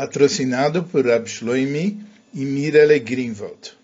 patrocinado 0.00 0.82
por 0.84 1.06
Rab 1.06 1.28
Shloimi 1.28 2.02
e 2.32 2.42
Mirele 2.46 2.98
Greenwald. 2.98 3.76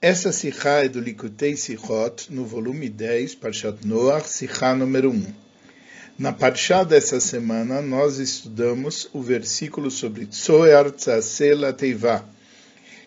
Essa 0.00 0.32
Sikha 0.32 0.86
é 0.86 0.88
do 0.88 1.00
Likutei 1.00 1.54
Sichot, 1.54 2.32
no 2.32 2.46
volume 2.46 2.88
10, 2.88 3.34
Parshat 3.34 3.86
Noach, 3.86 4.26
Sikha 4.26 4.74
número 4.74 5.10
1. 5.10 5.34
Na 6.18 6.32
Parshat 6.32 6.88
dessa 6.88 7.20
semana, 7.20 7.82
nós 7.82 8.16
estudamos 8.16 9.10
o 9.12 9.20
versículo 9.20 9.90
sobre 9.90 10.24
Tzoyar 10.24 10.90
Tzasela 10.92 11.74
Teivah, 11.74 12.24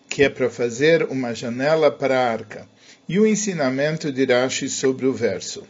que 0.08 0.22
é 0.22 0.28
para 0.28 0.48
fazer 0.48 1.02
uma 1.10 1.34
janela 1.34 1.90
para 1.90 2.20
a 2.20 2.30
arca, 2.30 2.68
e 3.08 3.18
o 3.18 3.26
ensinamento 3.26 4.12
de 4.12 4.24
Rashi 4.26 4.68
sobre 4.68 5.06
o 5.06 5.12
verso. 5.12 5.66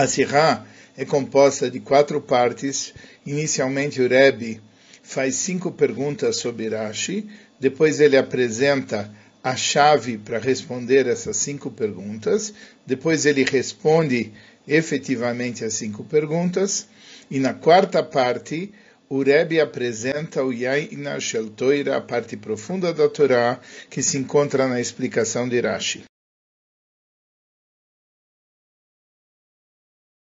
A 0.00 0.06
Sirá 0.06 0.64
é 0.96 1.04
composta 1.04 1.70
de 1.70 1.78
quatro 1.78 2.22
partes. 2.22 2.94
Inicialmente, 3.26 4.00
o 4.00 4.08
Rebbe 4.08 4.58
faz 5.02 5.34
cinco 5.34 5.70
perguntas 5.70 6.36
sobre 6.36 6.70
Rashi, 6.70 7.28
depois 7.60 8.00
ele 8.00 8.16
apresenta 8.16 9.14
a 9.44 9.54
chave 9.54 10.16
para 10.16 10.38
responder 10.38 11.06
essas 11.06 11.36
cinco 11.36 11.70
perguntas, 11.70 12.54
depois 12.86 13.26
ele 13.26 13.44
responde 13.44 14.32
efetivamente 14.66 15.66
as 15.66 15.74
cinco 15.74 16.02
perguntas, 16.02 16.88
e 17.30 17.38
na 17.38 17.52
quarta 17.52 18.02
parte, 18.02 18.72
o 19.06 19.22
Rebbe 19.22 19.60
apresenta 19.60 20.42
o 20.42 20.50
Yaina 20.50 21.20
Shel 21.20 21.50
Toira, 21.50 21.98
a 21.98 22.00
parte 22.00 22.38
profunda 22.38 22.90
da 22.94 23.06
Torá, 23.06 23.60
que 23.90 24.02
se 24.02 24.16
encontra 24.16 24.66
na 24.66 24.80
explicação 24.80 25.46
de 25.46 25.60
Rashi. 25.60 26.09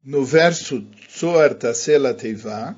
No 0.10 0.26
verso 0.26 0.82
Tzoar 1.08 1.54
Tasela 1.54 2.16
Teiva, 2.16 2.76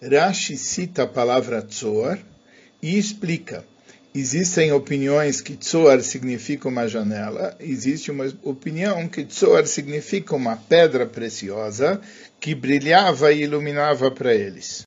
Rashi 0.00 0.56
cita 0.56 1.02
a 1.02 1.06
palavra 1.06 1.60
Tzoar 1.60 2.18
e 2.80 2.96
explica. 2.96 3.62
Existem 4.14 4.72
opiniões 4.72 5.42
que 5.42 5.54
Tzoar 5.54 6.00
significa 6.00 6.66
uma 6.68 6.88
janela, 6.88 7.54
existe 7.60 8.10
uma 8.10 8.24
opinião 8.42 9.06
que 9.06 9.22
Tzoar 9.22 9.66
significa 9.66 10.34
uma 10.34 10.56
pedra 10.56 11.04
preciosa 11.04 12.00
que 12.40 12.54
brilhava 12.54 13.30
e 13.34 13.42
iluminava 13.42 14.10
para 14.10 14.34
eles. 14.34 14.84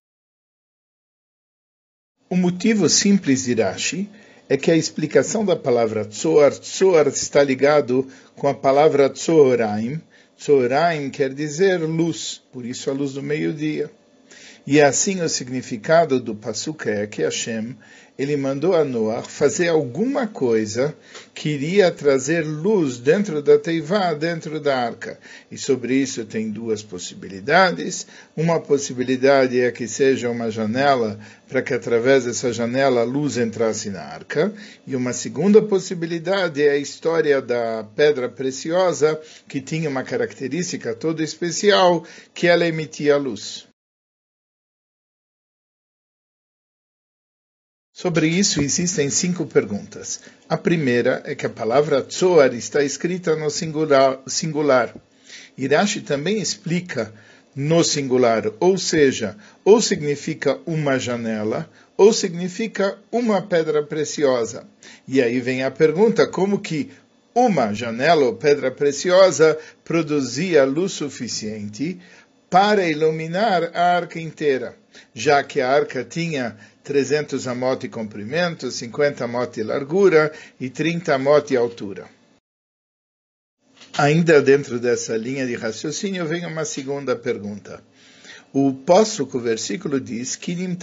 O 2.27 2.35
motivo 2.35 2.89
simples 2.89 3.43
de 3.43 3.53
Rashi 3.61 4.09
é 4.49 4.57
que 4.57 4.71
a 4.71 4.75
explicação 4.75 5.45
da 5.45 5.55
palavra 5.55 6.03
Tzoar, 6.03 6.51
Tzoar 6.51 7.09
está 7.09 7.43
ligado 7.43 8.11
com 8.35 8.47
a 8.47 8.55
palavra 8.55 9.07
Tzoraim, 9.07 10.01
Tzoraim 10.37 11.09
quer 11.09 11.33
dizer 11.33 11.77
luz, 11.81 12.41
por 12.51 12.65
isso 12.65 12.89
a 12.89 12.93
luz 12.93 13.13
do 13.13 13.23
meio-dia. 13.23 13.89
E 14.67 14.79
é 14.79 14.85
assim 14.85 15.21
o 15.21 15.29
significado 15.29 16.19
do 16.19 16.33
Pasuk 16.33 16.89
é 16.89 17.05
que 17.05 17.21
Hashem, 17.21 17.75
ele 18.17 18.35
mandou 18.35 18.73
a 18.73 18.83
Noah 18.83 19.21
fazer 19.21 19.67
alguma 19.67 20.25
coisa 20.25 20.95
que 21.35 21.49
iria 21.49 21.91
trazer 21.91 22.43
luz 22.43 22.97
dentro 22.97 23.43
da 23.43 23.59
Teivá, 23.59 24.13
dentro 24.13 24.59
da 24.59 24.75
arca. 24.75 25.19
E 25.51 25.57
sobre 25.57 25.95
isso 25.95 26.25
tem 26.25 26.49
duas 26.49 26.81
possibilidades. 26.81 28.07
Uma 28.35 28.59
possibilidade 28.59 29.59
é 29.59 29.71
que 29.71 29.87
seja 29.87 30.31
uma 30.31 30.49
janela, 30.49 31.19
para 31.47 31.61
que 31.61 31.73
através 31.73 32.23
dessa 32.23 32.51
janela 32.51 33.01
a 33.01 33.03
luz 33.03 33.37
entrasse 33.37 33.91
na 33.91 34.01
arca. 34.01 34.51
E 34.87 34.95
uma 34.95 35.13
segunda 35.13 35.61
possibilidade 35.61 36.63
é 36.63 36.71
a 36.71 36.77
história 36.77 37.39
da 37.41 37.85
pedra 37.95 38.29
preciosa, 38.29 39.19
que 39.47 39.61
tinha 39.61 39.89
uma 39.89 40.03
característica 40.03 40.95
toda 40.95 41.21
especial, 41.21 42.03
que 42.33 42.47
ela 42.47 42.65
emitia 42.65 43.17
luz. 43.17 43.67
Sobre 48.05 48.27
isso 48.27 48.61
existem 48.61 49.09
cinco 49.09 49.47
perguntas. 49.47 50.19
A 50.47 50.55
primeira 50.55 51.23
é 51.25 51.33
que 51.33 51.47
a 51.47 51.49
palavra 51.49 52.03
Tzoar 52.03 52.53
está 52.53 52.83
escrita 52.83 53.35
no 53.35 53.49
singular. 53.49 54.19
singular. 54.27 54.93
Irashi 55.57 56.01
também 56.01 56.39
explica 56.39 57.11
no 57.55 57.83
singular, 57.83 58.43
ou 58.59 58.77
seja, 58.77 59.35
ou 59.63 59.81
significa 59.81 60.59
uma 60.67 60.99
janela, 60.99 61.67
ou 61.97 62.13
significa 62.13 62.95
uma 63.11 63.41
pedra 63.41 63.81
preciosa. 63.81 64.67
E 65.07 65.19
aí 65.19 65.39
vem 65.39 65.63
a 65.63 65.71
pergunta, 65.71 66.27
como 66.27 66.59
que 66.59 66.91
uma 67.33 67.73
janela 67.73 68.25
ou 68.25 68.35
pedra 68.35 68.69
preciosa 68.69 69.57
produzia 69.83 70.63
luz 70.63 70.91
suficiente 70.91 71.99
para 72.49 72.87
iluminar 72.87 73.71
a 73.73 73.95
arca 73.95 74.19
inteira, 74.19 74.77
já 75.13 75.43
que 75.43 75.61
a 75.61 75.69
arca 75.69 76.03
tinha 76.03 76.57
300 76.83 77.47
amot 77.47 77.81
de 77.81 77.89
comprimento, 77.89 78.69
50 78.69 79.25
amot 79.25 79.53
de 79.53 79.63
largura 79.63 80.31
e 80.59 80.69
30 80.69 81.15
amot 81.15 81.47
de 81.47 81.57
altura. 81.57 82.07
Ainda 83.97 84.41
dentro 84.41 84.79
dessa 84.79 85.15
linha 85.15 85.47
de 85.47 85.55
raciocínio 85.55 86.25
vem 86.25 86.45
uma 86.45 86.65
segunda 86.65 87.15
pergunta. 87.15 87.81
O 88.53 88.69
o 88.69 89.39
versículo 89.39 89.99
diz, 89.99 90.35
Kinim 90.35 90.77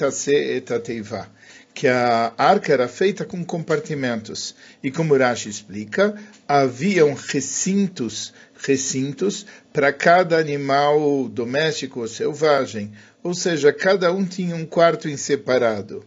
que 1.74 1.88
a 1.88 2.32
arca 2.36 2.72
era 2.72 2.88
feita 2.88 3.24
com 3.24 3.44
compartimentos. 3.44 4.54
E 4.82 4.90
como 4.90 5.16
Rashi 5.16 5.48
explica, 5.48 6.14
haviam 6.46 7.14
recintos, 7.14 8.32
recintos 8.62 9.44
para 9.72 9.92
cada 9.92 10.38
animal 10.38 11.28
doméstico 11.28 12.00
ou 12.00 12.08
selvagem, 12.08 12.92
ou 13.22 13.34
seja, 13.34 13.72
cada 13.72 14.12
um 14.12 14.24
tinha 14.24 14.56
um 14.56 14.64
quarto 14.64 15.08
em 15.08 15.16
separado. 15.16 16.04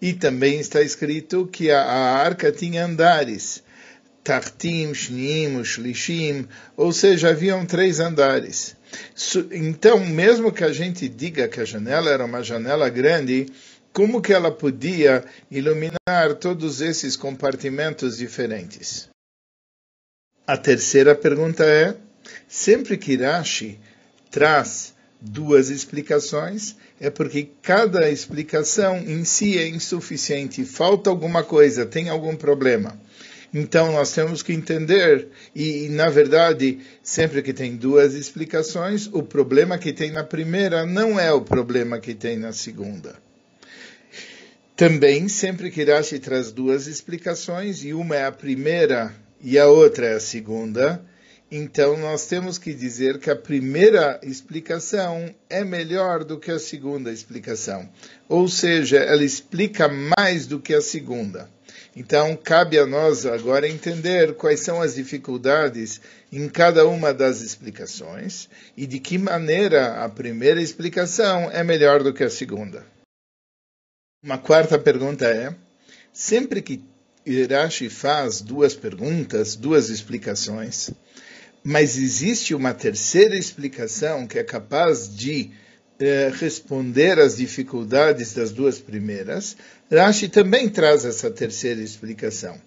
E 0.00 0.12
também 0.12 0.58
está 0.58 0.82
escrito 0.82 1.46
que 1.46 1.70
a, 1.70 1.80
a 1.82 2.16
arca 2.18 2.52
tinha 2.52 2.84
andares, 2.84 3.62
Tartim, 4.22 4.92
Shnim, 4.94 5.62
Shlishim, 5.62 6.48
ou 6.76 6.92
seja, 6.92 7.30
haviam 7.30 7.64
três 7.64 8.00
andares. 8.00 8.76
Então, 9.52 10.00
mesmo 10.00 10.52
que 10.52 10.64
a 10.64 10.72
gente 10.72 11.08
diga 11.08 11.48
que 11.48 11.60
a 11.60 11.64
janela 11.64 12.10
era 12.10 12.24
uma 12.24 12.42
janela 12.42 12.88
grande, 12.88 13.46
como 13.92 14.20
que 14.20 14.32
ela 14.32 14.50
podia 14.50 15.24
iluminar 15.50 16.34
todos 16.40 16.80
esses 16.80 17.16
compartimentos 17.16 18.16
diferentes? 18.16 19.13
A 20.46 20.58
terceira 20.58 21.14
pergunta 21.14 21.64
é: 21.64 21.96
sempre 22.46 22.98
que 22.98 23.16
Rashi 23.16 23.78
traz 24.30 24.92
duas 25.18 25.70
explicações, 25.70 26.76
é 27.00 27.08
porque 27.08 27.48
cada 27.62 28.10
explicação 28.10 28.98
em 28.98 29.24
si 29.24 29.58
é 29.58 29.66
insuficiente, 29.66 30.62
falta 30.66 31.08
alguma 31.08 31.42
coisa, 31.42 31.86
tem 31.86 32.10
algum 32.10 32.36
problema. 32.36 33.00
Então 33.54 33.92
nós 33.92 34.12
temos 34.12 34.42
que 34.42 34.52
entender, 34.52 35.28
e 35.54 35.88
na 35.88 36.10
verdade, 36.10 36.80
sempre 37.02 37.40
que 37.40 37.54
tem 37.54 37.76
duas 37.76 38.12
explicações, 38.12 39.08
o 39.12 39.22
problema 39.22 39.78
que 39.78 39.92
tem 39.92 40.10
na 40.10 40.24
primeira 40.24 40.84
não 40.84 41.18
é 41.18 41.32
o 41.32 41.40
problema 41.40 41.98
que 41.98 42.14
tem 42.14 42.36
na 42.36 42.52
segunda. 42.52 43.16
Também, 44.76 45.28
sempre 45.28 45.70
que 45.70 45.84
Rashi 45.84 46.18
traz 46.18 46.50
duas 46.52 46.86
explicações, 46.86 47.82
e 47.84 47.94
uma 47.94 48.16
é 48.16 48.26
a 48.26 48.32
primeira 48.32 49.14
e 49.44 49.58
a 49.58 49.68
outra 49.68 50.06
é 50.06 50.14
a 50.14 50.20
segunda, 50.20 51.04
então, 51.56 51.96
nós 51.96 52.26
temos 52.26 52.58
que 52.58 52.74
dizer 52.74 53.18
que 53.18 53.30
a 53.30 53.36
primeira 53.36 54.18
explicação 54.24 55.32
é 55.48 55.62
melhor 55.62 56.24
do 56.24 56.36
que 56.36 56.50
a 56.50 56.58
segunda 56.58 57.12
explicação. 57.12 57.88
Ou 58.28 58.48
seja, 58.48 58.96
ela 58.96 59.22
explica 59.22 59.86
mais 59.86 60.48
do 60.48 60.58
que 60.58 60.74
a 60.74 60.80
segunda. 60.80 61.48
Então, 61.94 62.36
cabe 62.36 62.76
a 62.76 62.84
nós 62.84 63.24
agora 63.24 63.68
entender 63.68 64.34
quais 64.34 64.60
são 64.60 64.82
as 64.82 64.96
dificuldades 64.96 66.00
em 66.32 66.48
cada 66.48 66.88
uma 66.88 67.14
das 67.14 67.40
explicações 67.40 68.48
e 68.76 68.84
de 68.84 68.98
que 68.98 69.16
maneira 69.16 70.02
a 70.02 70.08
primeira 70.08 70.60
explicação 70.60 71.48
é 71.52 71.62
melhor 71.62 72.02
do 72.02 72.12
que 72.12 72.24
a 72.24 72.30
segunda. 72.30 72.84
Uma 74.24 74.38
quarta 74.38 74.76
pergunta 74.76 75.26
é: 75.26 75.54
sempre 76.12 76.60
que 76.60 76.82
Irashi 77.26 77.88
faz 77.88 78.40
duas 78.42 78.74
perguntas, 78.74 79.56
duas 79.56 79.88
explicações, 79.88 80.90
mas 81.62 81.96
existe 81.96 82.54
uma 82.54 82.74
terceira 82.74 83.36
explicação 83.36 84.26
que 84.26 84.38
é 84.38 84.44
capaz 84.44 85.14
de 85.14 85.50
eh, 85.98 86.30
responder 86.34 87.18
às 87.18 87.36
dificuldades 87.36 88.34
das 88.34 88.50
duas 88.50 88.78
primeiras. 88.78 89.56
Rashi 89.90 90.28
também 90.28 90.68
traz 90.68 91.04
essa 91.06 91.30
terceira 91.30 91.80
explicação, 91.80 92.60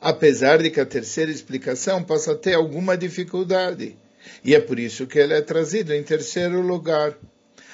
apesar 0.00 0.62
de 0.62 0.68
que 0.68 0.80
a 0.80 0.86
terceira 0.86 1.30
explicação 1.30 2.02
possa 2.02 2.34
ter 2.34 2.54
alguma 2.54 2.96
dificuldade. 2.96 3.96
E 4.44 4.54
é 4.54 4.60
por 4.60 4.78
isso 4.78 5.06
que 5.06 5.18
ele 5.18 5.32
é 5.32 5.40
trazido 5.40 5.94
em 5.94 6.02
terceiro 6.02 6.60
lugar. 6.60 7.16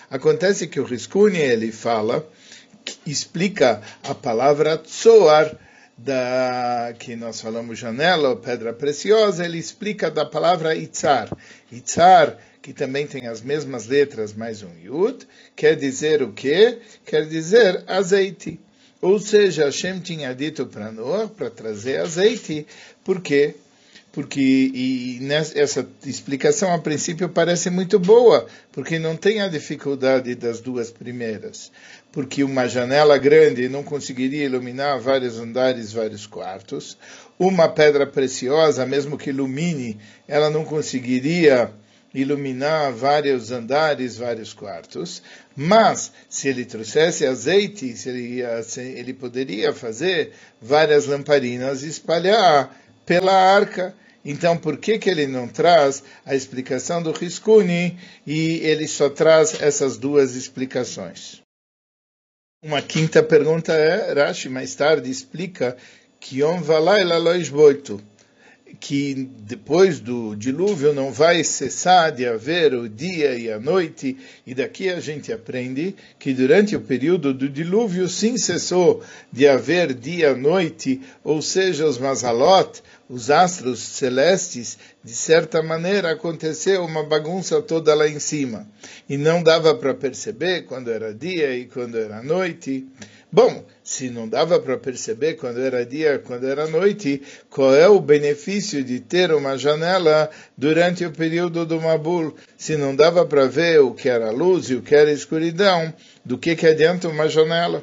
Acontece 0.08 0.68
que 0.68 0.78
o 0.78 0.84
Riskuni 0.84 1.38
ele 1.38 1.72
fala, 1.72 2.26
explica 3.04 3.82
a 4.02 4.14
palavra 4.14 4.78
tzoar, 4.78 5.67
da 5.98 6.94
que 6.96 7.16
nós 7.16 7.40
falamos 7.40 7.76
janela 7.76 8.28
ou 8.28 8.36
pedra 8.36 8.72
preciosa, 8.72 9.44
ele 9.44 9.58
explica 9.58 10.08
da 10.08 10.24
palavra 10.24 10.76
itzar. 10.76 11.28
Itzar 11.72 12.38
que 12.62 12.72
também 12.72 13.06
tem 13.06 13.26
as 13.26 13.40
mesmas 13.40 13.86
letras 13.86 14.32
mais 14.32 14.62
um 14.62 14.70
Yud, 14.80 15.26
quer 15.56 15.74
dizer 15.74 16.22
o 16.22 16.32
quê? 16.32 16.78
Quer 17.04 17.26
dizer 17.26 17.82
azeite. 17.86 18.60
Ou 19.00 19.18
seja, 19.18 19.64
Hashem 19.64 20.00
tinha 20.00 20.34
dito 20.34 20.66
para 20.66 20.90
Noah 20.92 21.28
para 21.28 21.50
trazer 21.50 22.00
azeite, 22.00 22.66
por 23.04 23.20
quê? 23.20 23.54
Porque 24.10 24.40
e 24.40 25.18
nessa, 25.20 25.58
essa 25.58 25.88
explicação 26.04 26.72
a 26.72 26.78
princípio 26.78 27.28
parece 27.28 27.68
muito 27.68 27.98
boa, 27.98 28.46
porque 28.72 28.98
não 28.98 29.14
tem 29.16 29.40
a 29.40 29.48
dificuldade 29.48 30.34
das 30.34 30.60
duas 30.60 30.90
primeiras. 30.90 31.70
Porque 32.10 32.42
uma 32.42 32.66
janela 32.66 33.18
grande 33.18 33.68
não 33.68 33.82
conseguiria 33.82 34.46
iluminar 34.46 34.98
vários 34.98 35.38
andares, 35.38 35.92
vários 35.92 36.26
quartos. 36.26 36.96
Uma 37.38 37.68
pedra 37.68 38.06
preciosa, 38.06 38.86
mesmo 38.86 39.18
que 39.18 39.30
ilumine, 39.30 39.98
ela 40.26 40.48
não 40.50 40.64
conseguiria 40.64 41.70
iluminar 42.14 42.92
vários 42.92 43.50
andares, 43.52 44.16
vários 44.16 44.54
quartos, 44.54 45.22
mas 45.54 46.10
se 46.28 46.48
ele 46.48 46.64
trouxesse 46.64 47.26
azeite, 47.26 47.96
se 47.96 48.08
ele, 48.08 48.42
ele 48.96 49.12
poderia 49.12 49.72
fazer 49.72 50.32
várias 50.60 51.06
lamparinas 51.06 51.82
e 51.82 51.88
espalhar 51.88 52.74
pela 53.08 53.32
arca. 53.32 53.94
Então, 54.22 54.58
por 54.58 54.76
que, 54.76 54.98
que 54.98 55.08
ele 55.08 55.26
não 55.26 55.48
traz 55.48 56.04
a 56.26 56.34
explicação 56.34 57.02
do 57.02 57.10
Riscuni 57.12 57.98
e 58.26 58.58
ele 58.58 58.86
só 58.86 59.08
traz 59.08 59.62
essas 59.62 59.96
duas 59.96 60.34
explicações? 60.34 61.40
Uma 62.62 62.82
quinta 62.82 63.22
pergunta 63.22 63.72
é, 63.72 64.12
Rashi 64.12 64.50
mais 64.50 64.74
tarde 64.74 65.10
explica 65.10 65.76
que 66.20 66.40
Yom 66.40 66.60
Valaila 66.60 67.16
Loisboito 67.16 68.02
que 68.80 69.28
depois 69.40 69.98
do 69.98 70.36
dilúvio 70.36 70.92
não 70.92 71.12
vai 71.12 71.42
cessar 71.42 72.12
de 72.12 72.26
haver 72.26 72.74
o 72.74 72.88
dia 72.88 73.34
e 73.34 73.50
a 73.50 73.58
noite, 73.58 74.16
e 74.46 74.54
daqui 74.54 74.88
a 74.88 75.00
gente 75.00 75.32
aprende 75.32 75.94
que 76.18 76.32
durante 76.32 76.76
o 76.76 76.80
período 76.80 77.32
do 77.32 77.48
dilúvio 77.48 78.08
sim 78.08 78.36
cessou 78.36 79.02
de 79.32 79.48
haver 79.48 79.94
dia 79.94 80.30
e 80.30 80.34
noite, 80.34 81.00
ou 81.24 81.40
seja, 81.40 81.86
os 81.86 81.98
Mazalot, 81.98 82.82
os 83.08 83.30
astros 83.30 83.80
celestes, 83.80 84.78
de 85.02 85.14
certa 85.14 85.62
maneira 85.62 86.10
aconteceu 86.10 86.84
uma 86.84 87.02
bagunça 87.02 87.62
toda 87.62 87.94
lá 87.94 88.06
em 88.06 88.18
cima, 88.18 88.68
e 89.08 89.16
não 89.16 89.42
dava 89.42 89.74
para 89.74 89.94
perceber 89.94 90.62
quando 90.62 90.90
era 90.90 91.14
dia 91.14 91.56
e 91.56 91.66
quando 91.66 91.98
era 91.98 92.22
noite. 92.22 92.86
Bom, 93.30 93.64
se 93.88 94.10
não 94.10 94.28
dava 94.28 94.60
para 94.60 94.76
perceber 94.76 95.36
quando 95.36 95.62
era 95.62 95.84
dia, 95.84 96.18
quando 96.18 96.46
era 96.46 96.68
noite, 96.68 97.22
qual 97.48 97.74
é 97.74 97.88
o 97.88 97.98
benefício 97.98 98.84
de 98.84 99.00
ter 99.00 99.32
uma 99.32 99.56
janela 99.56 100.30
durante 100.58 101.06
o 101.06 101.10
período 101.10 101.64
do 101.64 101.80
Mabul? 101.80 102.36
Se 102.58 102.76
não 102.76 102.94
dava 102.94 103.24
para 103.24 103.46
ver 103.46 103.80
o 103.80 103.94
que 103.94 104.10
era 104.10 104.30
luz 104.30 104.68
e 104.68 104.74
o 104.74 104.82
que 104.82 104.94
era 104.94 105.10
escuridão, 105.10 105.94
do 106.22 106.36
que, 106.36 106.54
que 106.54 106.66
adianta 106.66 107.08
uma 107.08 107.30
janela? 107.30 107.82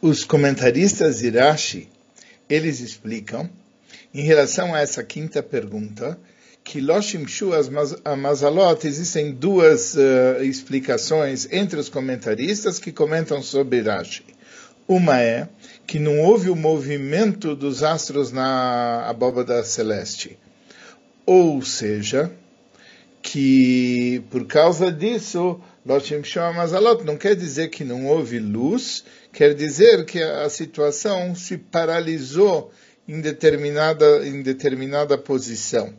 Os 0.00 0.24
comentaristas 0.24 1.18
de 1.18 1.28
Rashi, 1.28 1.90
eles 2.48 2.80
explicam 2.80 3.50
em 4.14 4.22
relação 4.22 4.72
a 4.72 4.80
essa 4.80 5.02
quinta 5.02 5.42
pergunta, 5.42 6.16
que 6.62 6.80
Loshim 6.80 7.26
Shu 7.26 7.50
Amazalot, 8.04 8.86
existem 8.86 9.32
duas 9.32 9.94
uh, 9.94 10.42
explicações 10.42 11.48
entre 11.50 11.78
os 11.78 11.88
comentaristas 11.88 12.78
que 12.78 12.92
comentam 12.92 13.42
sobre 13.42 13.82
Rashi. 13.82 14.24
Uma 14.86 15.20
é 15.20 15.48
que 15.86 15.98
não 15.98 16.20
houve 16.20 16.48
o 16.48 16.56
movimento 16.56 17.56
dos 17.56 17.82
astros 17.82 18.30
na 18.30 19.04
abóbada 19.06 19.62
celeste. 19.64 20.38
Ou 21.26 21.60
seja, 21.62 22.30
que 23.20 24.22
por 24.30 24.46
causa 24.46 24.92
disso, 24.92 25.60
Loshim 25.84 26.22
Amazalot 26.38 27.04
não 27.04 27.16
quer 27.16 27.34
dizer 27.34 27.68
que 27.68 27.82
não 27.82 28.06
houve 28.06 28.38
luz, 28.38 29.04
quer 29.32 29.54
dizer 29.54 30.04
que 30.04 30.22
a 30.22 30.48
situação 30.48 31.34
se 31.34 31.58
paralisou 31.58 32.70
em 33.08 33.20
determinada, 33.20 34.26
em 34.26 34.42
determinada 34.42 35.16
posição. 35.18 35.92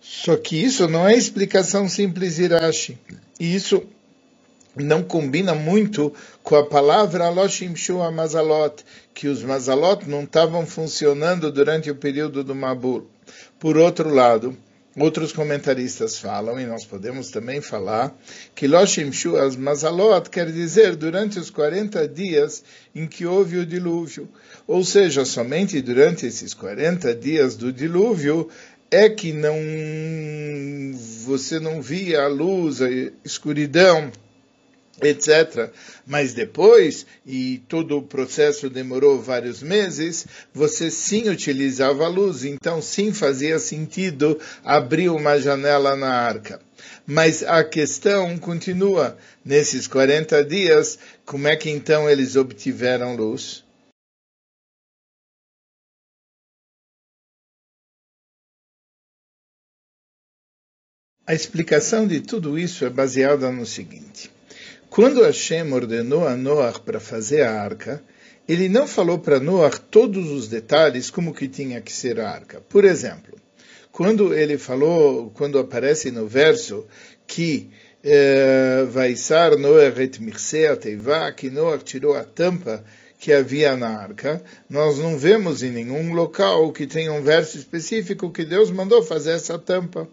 Só 0.00 0.36
que 0.36 0.56
isso 0.56 0.88
não 0.88 1.08
é 1.08 1.14
explicação 1.14 1.88
simples 1.88 2.38
Irashi. 2.38 2.98
E 3.38 3.54
isso 3.54 3.84
não 4.74 5.02
combina 5.02 5.54
muito 5.54 6.12
com 6.42 6.56
a 6.56 6.66
palavra 6.66 7.26
Aloshim 7.26 7.76
Shua 7.76 8.10
Mazalot, 8.10 8.82
que 9.14 9.28
os 9.28 9.42
Mazalot 9.42 10.08
não 10.08 10.24
estavam 10.24 10.66
funcionando 10.66 11.52
durante 11.52 11.90
o 11.90 11.94
período 11.94 12.42
do 12.42 12.54
Mabul. 12.54 13.06
Por 13.60 13.76
outro 13.76 14.12
lado, 14.12 14.56
Outros 14.94 15.32
comentaristas 15.32 16.18
falam, 16.18 16.60
e 16.60 16.66
nós 16.66 16.84
podemos 16.84 17.30
também 17.30 17.62
falar, 17.62 18.14
que 18.54 18.68
Loshim 18.68 19.10
Shuas 19.10 19.56
Mazalot 19.56 20.28
quer 20.28 20.52
dizer 20.52 20.96
durante 20.96 21.38
os 21.38 21.48
40 21.48 22.06
dias 22.06 22.62
em 22.94 23.06
que 23.06 23.24
houve 23.24 23.56
o 23.56 23.64
dilúvio. 23.64 24.28
Ou 24.66 24.84
seja, 24.84 25.24
somente 25.24 25.80
durante 25.80 26.26
esses 26.26 26.52
40 26.52 27.14
dias 27.14 27.56
do 27.56 27.72
dilúvio 27.72 28.50
é 28.90 29.08
que 29.08 29.32
não 29.32 29.56
você 31.24 31.58
não 31.58 31.80
via 31.80 32.24
a 32.24 32.28
luz, 32.28 32.82
a 32.82 32.88
escuridão, 33.24 34.12
etc. 35.02 35.70
Mas 36.06 36.32
depois, 36.32 37.06
e 37.26 37.62
todo 37.68 37.98
o 37.98 38.02
processo 38.02 38.70
demorou 38.70 39.20
vários 39.20 39.62
meses, 39.62 40.26
você 40.52 40.90
sim 40.90 41.28
utilizava 41.28 42.04
a 42.04 42.08
luz, 42.08 42.44
então 42.44 42.80
sim 42.80 43.12
fazia 43.12 43.58
sentido 43.58 44.38
abrir 44.64 45.08
uma 45.08 45.38
janela 45.38 45.96
na 45.96 46.12
arca. 46.12 46.60
Mas 47.06 47.42
a 47.42 47.64
questão 47.64 48.38
continua, 48.38 49.16
nesses 49.44 49.86
40 49.86 50.44
dias, 50.44 50.98
como 51.24 51.48
é 51.48 51.56
que 51.56 51.70
então 51.70 52.08
eles 52.08 52.36
obtiveram 52.36 53.16
luz? 53.16 53.64
A 61.24 61.34
explicação 61.34 62.06
de 62.06 62.20
tudo 62.20 62.58
isso 62.58 62.84
é 62.84 62.90
baseada 62.90 63.50
no 63.50 63.64
seguinte. 63.64 64.28
Quando 64.92 65.24
Hashem 65.24 65.72
ordenou 65.72 66.28
a 66.28 66.36
Noah 66.36 66.78
para 66.78 67.00
fazer 67.00 67.40
a 67.40 67.62
arca, 67.62 68.02
ele 68.46 68.68
não 68.68 68.86
falou 68.86 69.18
para 69.18 69.40
Noah 69.40 69.70
todos 69.70 70.30
os 70.30 70.48
detalhes 70.48 71.08
como 71.10 71.32
que 71.32 71.48
tinha 71.48 71.80
que 71.80 71.90
ser 71.90 72.20
a 72.20 72.28
arca. 72.28 72.60
Por 72.68 72.84
exemplo, 72.84 73.38
quando 73.90 74.34
ele 74.34 74.58
falou, 74.58 75.30
quando 75.30 75.58
aparece 75.58 76.10
no 76.10 76.26
verso 76.26 76.86
que 77.26 77.70
eh, 78.04 78.84
vai 78.90 79.16
ser 79.16 79.56
Noah 79.56 79.98
et 79.98 80.18
teiva, 80.78 81.32
que 81.32 81.48
Noah 81.48 81.78
tirou 81.78 82.14
a 82.14 82.24
tampa 82.24 82.84
que 83.18 83.32
havia 83.32 83.74
na 83.74 83.88
arca, 83.88 84.44
nós 84.68 84.98
não 84.98 85.16
vemos 85.16 85.62
em 85.62 85.70
nenhum 85.70 86.12
local 86.12 86.70
que 86.70 86.86
tenha 86.86 87.14
um 87.14 87.22
verso 87.22 87.56
específico 87.56 88.30
que 88.30 88.44
Deus 88.44 88.70
mandou 88.70 89.02
fazer 89.02 89.30
essa 89.30 89.58
tampa. 89.58 90.06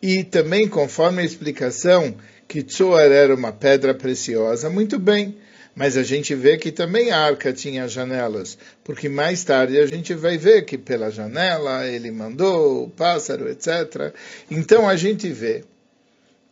E 0.00 0.22
também, 0.22 0.68
conforme 0.68 1.22
a 1.22 1.24
explicação 1.24 2.14
que 2.52 2.62
Tzoar 2.62 3.10
era 3.10 3.34
uma 3.34 3.50
pedra 3.50 3.94
preciosa, 3.94 4.68
muito 4.68 4.98
bem. 4.98 5.34
Mas 5.74 5.96
a 5.96 6.02
gente 6.02 6.34
vê 6.34 6.58
que 6.58 6.70
também 6.70 7.10
a 7.10 7.18
arca 7.18 7.50
tinha 7.50 7.88
janelas, 7.88 8.58
porque 8.84 9.08
mais 9.08 9.42
tarde 9.42 9.78
a 9.78 9.86
gente 9.86 10.12
vai 10.12 10.36
ver 10.36 10.66
que 10.66 10.76
pela 10.76 11.10
janela 11.10 11.88
ele 11.88 12.10
mandou 12.10 12.84
o 12.84 12.90
pássaro, 12.90 13.48
etc. 13.48 14.12
Então 14.50 14.86
a 14.86 14.96
gente 14.96 15.30
vê. 15.30 15.64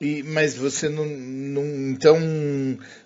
E, 0.00 0.22
mas 0.22 0.54
você 0.54 0.88
não, 0.88 1.04
não, 1.04 1.90
então 1.90 2.18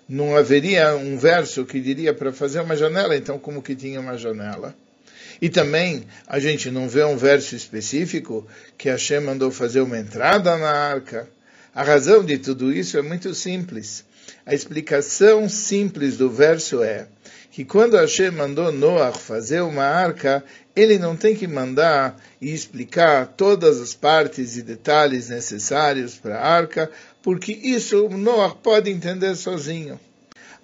não 0.07 0.37
haveria 0.37 0.95
um 0.95 1.17
verso 1.17 1.65
que 1.65 1.81
diria 1.81 2.13
para 2.13 2.31
fazer 2.31 2.61
uma 2.61 2.77
janela, 2.77 3.17
então 3.17 3.37
como 3.37 3.61
que 3.61 3.75
tinha 3.75 3.99
uma 3.99 4.17
janela? 4.17 4.73
E 5.41 5.49
também 5.49 6.05
a 6.25 6.39
gente 6.39 6.71
não 6.71 6.87
vê 6.87 7.03
um 7.03 7.17
verso 7.17 7.57
específico 7.57 8.47
que 8.77 8.87
Hashem 8.87 9.19
mandou 9.19 9.51
fazer 9.51 9.81
uma 9.81 9.99
entrada 9.99 10.55
na 10.55 10.71
arca. 10.71 11.34
A 11.75 11.83
razão 11.83 12.23
de 12.23 12.37
tudo 12.37 12.71
isso 12.71 12.97
é 12.97 13.01
muito 13.01 13.35
simples. 13.35 14.05
A 14.45 14.53
explicação 14.53 15.49
simples 15.49 16.15
do 16.15 16.29
verso 16.29 16.81
é 16.81 17.05
que 17.51 17.65
quando 17.65 17.97
Hashem 17.97 18.31
mandou 18.31 18.71
Noah 18.71 19.11
fazer 19.11 19.59
uma 19.59 19.83
arca, 19.83 20.41
ele 20.73 20.97
não 20.97 21.17
tem 21.17 21.35
que 21.35 21.45
mandar 21.45 22.15
e 22.39 22.53
explicar 22.53 23.27
todas 23.35 23.81
as 23.81 23.93
partes 23.93 24.55
e 24.55 24.61
detalhes 24.61 25.27
necessários 25.27 26.15
para 26.15 26.37
a 26.37 26.47
arca, 26.47 26.89
porque 27.21 27.51
isso 27.51 28.07
Noah 28.07 28.55
pode 28.55 28.89
entender 28.89 29.35
sozinho. 29.35 29.99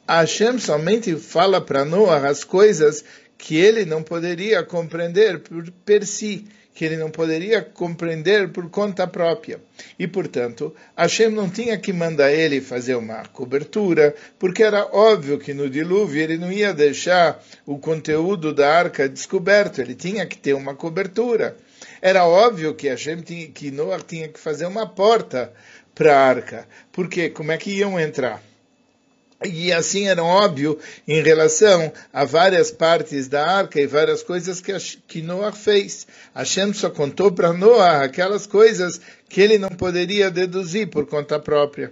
Hashem 0.08 0.60
somente 0.60 1.18
fala 1.18 1.60
para 1.60 1.84
Noah 1.84 2.26
as 2.30 2.46
coisas 2.46 3.04
que 3.38 3.58
ele 3.58 3.84
não 3.84 4.02
poderia 4.02 4.64
compreender 4.64 5.40
por 5.40 6.06
si, 6.06 6.46
que 6.74 6.86
ele 6.86 6.98
não 6.98 7.12
poderia 7.12 7.62
compreender 7.62 8.50
por 8.50 8.70
conta 8.70 9.06
própria. 9.06 9.60
E, 10.00 10.08
portanto, 10.08 10.74
Hashem 10.98 11.30
não 11.30 11.50
tinha 11.50 11.78
que 11.78 11.92
mandar 11.92 12.32
ele 12.32 12.62
fazer 12.62 12.96
uma 12.96 13.26
cobertura, 13.28 14.16
porque 14.40 14.64
era 14.64 14.86
óbvio 14.86 15.38
que 15.38 15.54
no 15.54 15.70
dilúvio 15.70 16.22
ele 16.22 16.38
não 16.38 16.52
ia 16.52 16.74
deixar 16.74 17.44
o 17.66 17.78
conteúdo 17.78 18.54
da 18.54 18.74
arca 18.74 19.10
descoberto, 19.10 19.82
ele 19.82 19.96
tinha 19.96 20.26
que 20.26 20.38
ter 20.38 20.54
uma 20.54 20.76
cobertura. 20.76 21.58
Era 22.02 22.26
óbvio 22.26 22.76
que 22.76 22.88
Hashem 22.88 23.22
tinha, 23.22 23.48
que 23.48 23.72
Noah 23.72 24.04
tinha 24.04 24.28
que 24.28 24.40
fazer 24.40 24.66
uma 24.66 24.88
porta 24.88 25.52
para 25.94 26.16
a 26.16 26.26
arca, 26.26 26.68
porque 26.92 27.30
como 27.30 27.52
é 27.52 27.58
que 27.58 27.72
iam 27.72 28.00
entrar? 28.00 28.42
E 29.44 29.74
assim 29.74 30.08
era 30.08 30.24
óbvio 30.24 30.78
em 31.08 31.22
relação 31.24 31.92
a 32.14 32.24
várias 32.26 32.70
partes 32.70 33.28
da 33.28 33.44
arca 33.44 33.82
e 33.82 33.88
várias 33.88 34.22
coisas 34.22 34.62
que, 34.62 34.72
que 35.08 35.22
Noah 35.22 35.52
fez. 35.52 36.06
Hashem 36.36 36.74
só 36.74 36.90
contou 36.90 37.32
para 37.32 37.52
Noah 37.52 38.04
aquelas 38.04 38.46
coisas 38.46 39.02
que 39.28 39.42
ele 39.42 39.58
não 39.58 39.70
poderia 39.70 40.30
deduzir 40.30 40.90
por 40.90 41.08
conta 41.08 41.40
própria. 41.40 41.92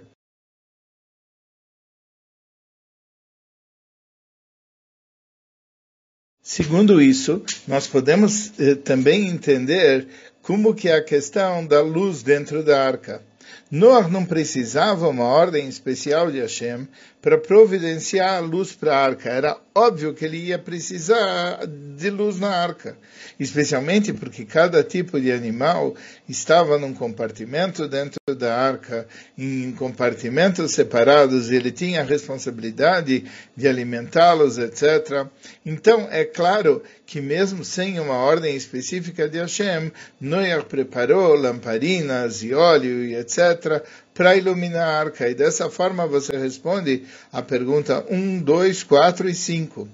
Segundo 6.40 7.00
isso, 7.00 7.44
nós 7.66 7.86
podemos 7.86 8.58
eh, 8.58 8.74
também 8.74 9.28
entender 9.28 10.08
como 10.42 10.74
que 10.74 10.88
é 10.88 10.96
a 10.96 11.04
questão 11.04 11.64
da 11.64 11.80
luz 11.80 12.22
dentro 12.22 12.62
da 12.62 12.82
arca. 12.82 13.22
Noah 13.70 14.08
não 14.08 14.24
precisava 14.24 15.08
uma 15.08 15.24
ordem 15.24 15.68
especial 15.68 16.28
de 16.28 16.40
Hashem 16.40 16.88
para 17.22 17.36
providenciar 17.36 18.36
a 18.36 18.40
luz 18.40 18.72
para 18.72 18.96
a 18.96 19.04
arca. 19.04 19.28
Era 19.28 19.56
óbvio 19.74 20.14
que 20.14 20.24
ele 20.24 20.38
ia 20.38 20.58
precisar 20.58 21.66
de 21.66 22.10
luz 22.10 22.40
na 22.40 22.48
arca, 22.48 22.96
especialmente 23.38 24.12
porque 24.12 24.44
cada 24.44 24.82
tipo 24.82 25.20
de 25.20 25.30
animal 25.30 25.94
estava 26.28 26.78
num 26.78 26.94
compartimento 26.94 27.86
dentro 27.86 28.18
da 28.34 28.56
arca, 28.56 29.06
em 29.36 29.72
compartimentos 29.72 30.72
separados, 30.72 31.50
e 31.50 31.56
ele 31.56 31.70
tinha 31.70 32.00
a 32.00 32.04
responsabilidade 32.04 33.24
de 33.54 33.68
alimentá-los, 33.68 34.56
etc. 34.56 35.26
Então, 35.64 36.08
é 36.10 36.24
claro 36.24 36.82
que 37.04 37.20
mesmo 37.20 37.64
sem 37.64 38.00
uma 38.00 38.14
ordem 38.14 38.56
específica 38.56 39.28
de 39.28 39.38
Hashem, 39.38 39.92
Noah 40.20 40.62
preparou 40.62 41.34
lamparinas 41.34 42.42
e 42.42 42.54
óleo 42.54 43.04
e 43.04 43.14
etc 43.14 43.82
para 44.20 44.36
iluminar 44.36 44.86
a 44.86 44.98
arca. 44.98 45.30
E 45.30 45.34
dessa 45.34 45.70
forma 45.70 46.06
você 46.06 46.36
responde 46.36 47.04
a 47.32 47.40
pergunta 47.40 48.04
1, 48.10 48.40
2, 48.42 48.82
4 48.82 49.30
e 49.30 49.34
5. 49.34 49.88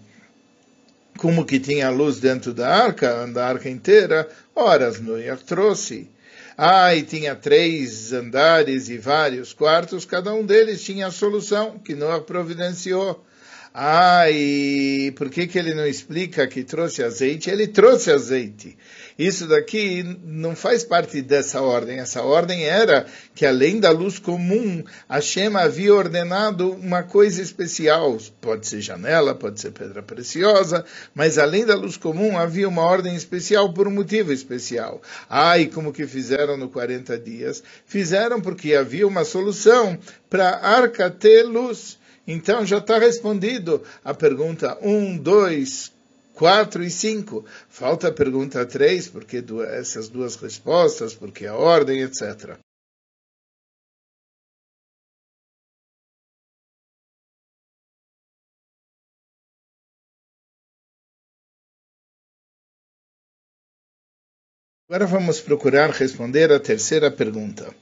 Como 1.17 1.45
que 1.45 1.61
tinha 1.61 1.89
luz 1.91 2.19
dentro 2.19 2.53
da 2.53 2.69
arca, 2.69 3.25
da 3.29 3.47
arca 3.47 3.71
inteira? 3.71 4.29
Horas 4.53 4.99
Noé 4.99 5.33
trouxe. 5.37 6.11
Ah, 6.59 6.93
e 6.93 7.05
tinha 7.05 7.37
três 7.37 8.13
andares 8.13 8.89
e 8.89 8.99
vários 8.99 9.53
quartos, 9.53 10.05
cada 10.05 10.35
um 10.35 10.45
deles 10.45 10.83
tinha 10.83 11.07
a 11.07 11.13
solução 11.13 11.79
que 11.79 11.95
Noé 11.95 12.19
providenciou. 12.19 13.25
Ah, 13.79 14.31
e 14.31 15.13
por 15.19 15.29
que, 15.29 15.47
que 15.47 15.59
ele 15.59 15.75
não 15.75 15.87
explica 15.87 16.47
que 16.47 16.65
trouxe 16.65 17.03
azeite? 17.03 17.51
Ele 17.51 17.67
trouxe 17.67 18.11
azeite. 18.11 18.75
Isso 19.19 19.47
daqui 19.47 20.03
não 20.25 20.57
faz 20.57 20.83
parte 20.83 21.21
dessa 21.21 21.61
ordem. 21.61 21.99
Essa 21.99 22.23
ordem 22.23 22.65
era 22.65 23.05
que 23.35 23.45
além 23.45 23.79
da 23.79 23.91
luz 23.91 24.19
comum, 24.19 24.83
Hashem 25.11 25.55
havia 25.57 25.95
ordenado 25.95 26.73
uma 26.73 27.03
coisa 27.03 27.43
especial. 27.43 28.17
Pode 28.41 28.67
ser 28.67 28.81
janela, 28.81 29.35
pode 29.35 29.61
ser 29.61 29.73
pedra 29.73 30.03
preciosa, 30.03 30.83
mas 31.15 31.37
além 31.37 31.67
da 31.67 31.75
luz 31.75 31.99
comum 31.99 32.39
havia 32.39 32.67
uma 32.67 32.81
ordem 32.81 33.15
especial 33.15 33.75
por 33.75 33.87
um 33.87 33.91
motivo 33.93 34.33
especial. 34.33 35.03
Ah, 35.29 35.59
e 35.59 35.67
como 35.67 35.93
que 35.93 36.07
fizeram 36.07 36.57
no 36.57 36.71
40 36.71 37.19
dias? 37.19 37.63
Fizeram 37.85 38.41
porque 38.41 38.75
havia 38.75 39.07
uma 39.07 39.27
solução 39.27 39.99
para 40.31 40.61
arca 40.67 41.11
ter 41.11 41.43
luz. 41.43 41.99
Então 42.27 42.67
já 42.67 42.79
está 42.79 42.99
respondido 42.99 43.83
a 44.05 44.13
pergunta 44.13 44.77
1, 44.83 45.19
2, 45.19 45.93
4 46.35 46.83
e 46.83 46.91
5. 46.91 47.45
Falta 47.69 48.09
a 48.09 48.13
pergunta 48.13 48.67
3, 48.67 49.09
porque 49.09 49.45
essas 49.71 50.09
duas 50.09 50.37
respostas, 50.37 51.15
porque 51.15 51.47
a 51.47 51.55
ordem, 51.55 52.03
etc. 52.03 52.59
Agora 64.89 65.07
vamos 65.07 65.41
procurar 65.41 65.91
responder 65.91 66.53
a 66.53 66.61
terceira 66.61 67.11
pergunta. 67.11 67.75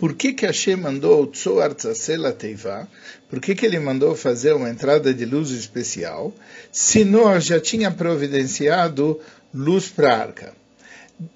Por 0.00 0.14
que 0.14 0.32
que 0.32 0.46
Hashem 0.46 0.76
mandou 0.76 1.24
o 1.24 1.26
Tzoar 1.26 1.74
Tzasela 1.74 2.32
Teiva? 2.32 2.88
Por 3.28 3.38
que 3.38 3.54
que 3.54 3.66
ele 3.66 3.78
mandou 3.78 4.16
fazer 4.16 4.54
uma 4.54 4.70
entrada 4.70 5.12
de 5.12 5.26
luz 5.26 5.50
especial? 5.50 6.32
Se 6.72 7.04
Noah 7.04 7.38
já 7.38 7.60
tinha 7.60 7.90
providenciado 7.90 9.20
luz 9.52 9.88
para 9.88 10.14
a 10.14 10.18
arca. 10.18 10.54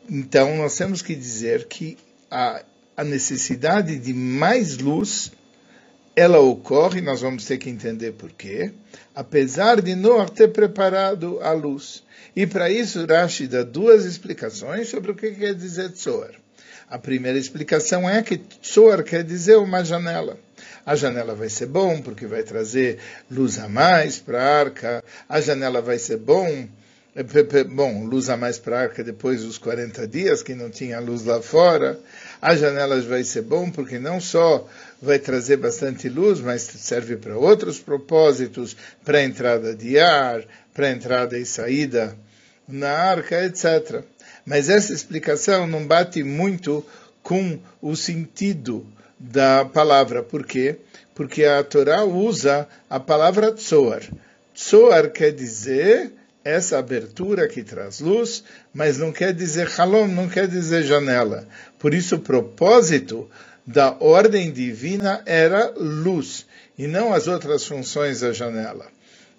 Então 0.08 0.56
nós 0.56 0.74
temos 0.78 1.02
que 1.02 1.14
dizer 1.14 1.66
que 1.66 1.98
a, 2.30 2.62
a 2.96 3.04
necessidade 3.04 3.98
de 3.98 4.14
mais 4.14 4.78
luz 4.78 5.30
ela 6.16 6.40
ocorre, 6.40 7.02
nós 7.02 7.20
vamos 7.20 7.44
ter 7.44 7.58
que 7.58 7.68
entender 7.68 8.12
por 8.12 8.32
quê, 8.32 8.72
apesar 9.14 9.82
de 9.82 9.94
Noah 9.94 10.30
ter 10.30 10.48
preparado 10.48 11.38
a 11.42 11.52
luz. 11.52 12.02
E 12.34 12.46
para 12.46 12.70
isso 12.70 13.04
Rashi 13.04 13.46
dá 13.46 13.62
duas 13.62 14.06
explicações 14.06 14.88
sobre 14.88 15.10
o 15.10 15.14
que 15.14 15.32
quer 15.32 15.54
dizer 15.54 15.90
Tzoar. 15.90 16.43
A 16.94 16.98
primeira 16.98 17.36
explicação 17.36 18.08
é 18.08 18.22
que 18.22 18.38
Tzoar 18.38 19.02
quer 19.02 19.24
dizer 19.24 19.56
uma 19.56 19.84
janela. 19.84 20.38
A 20.86 20.94
janela 20.94 21.34
vai 21.34 21.48
ser 21.48 21.66
bom 21.66 22.00
porque 22.00 22.24
vai 22.24 22.44
trazer 22.44 23.00
luz 23.28 23.58
a 23.58 23.68
mais 23.68 24.20
para 24.20 24.40
a 24.40 24.60
arca. 24.60 25.04
A 25.28 25.40
janela 25.40 25.82
vai 25.82 25.98
ser 25.98 26.18
bom, 26.18 26.68
é, 27.16 27.64
bom, 27.64 28.04
luz 28.04 28.30
a 28.30 28.36
mais 28.36 28.60
para 28.60 28.78
a 28.78 28.82
arca 28.82 29.02
depois 29.02 29.42
dos 29.42 29.58
40 29.58 30.06
dias 30.06 30.40
que 30.40 30.54
não 30.54 30.70
tinha 30.70 31.00
luz 31.00 31.24
lá 31.24 31.42
fora. 31.42 31.98
A 32.40 32.54
janela 32.54 33.00
vai 33.00 33.24
ser 33.24 33.42
bom 33.42 33.72
porque 33.72 33.98
não 33.98 34.20
só 34.20 34.64
vai 35.02 35.18
trazer 35.18 35.56
bastante 35.56 36.08
luz, 36.08 36.38
mas 36.38 36.62
serve 36.62 37.16
para 37.16 37.36
outros 37.36 37.80
propósitos, 37.80 38.76
para 39.04 39.24
entrada 39.24 39.74
de 39.74 39.98
ar, 39.98 40.44
para 40.72 40.92
entrada 40.92 41.36
e 41.36 41.44
saída 41.44 42.16
na 42.68 42.92
arca, 42.92 43.44
etc. 43.44 44.04
Mas 44.44 44.68
essa 44.68 44.92
explicação 44.92 45.66
não 45.66 45.86
bate 45.86 46.22
muito 46.22 46.84
com 47.22 47.58
o 47.80 47.96
sentido 47.96 48.86
da 49.18 49.64
palavra. 49.64 50.22
Por 50.22 50.44
quê? 50.44 50.76
Porque 51.14 51.44
a 51.44 51.62
Torá 51.62 52.04
usa 52.04 52.68
a 52.88 53.00
palavra 53.00 53.52
tzoar. 53.52 54.02
Tzoar 54.54 55.10
quer 55.10 55.32
dizer 55.32 56.12
essa 56.44 56.78
abertura 56.78 57.48
que 57.48 57.64
traz 57.64 58.00
luz, 58.00 58.44
mas 58.72 58.98
não 58.98 59.10
quer 59.10 59.32
dizer 59.32 59.68
halom, 59.78 60.06
não 60.06 60.28
quer 60.28 60.46
dizer 60.46 60.82
janela. 60.82 61.48
Por 61.78 61.94
isso 61.94 62.16
o 62.16 62.20
propósito 62.20 63.28
da 63.66 63.96
ordem 63.98 64.52
divina 64.52 65.22
era 65.24 65.72
luz, 65.74 66.44
e 66.76 66.86
não 66.86 67.14
as 67.14 67.26
outras 67.26 67.64
funções 67.64 68.20
da 68.20 68.32
janela. 68.32 68.86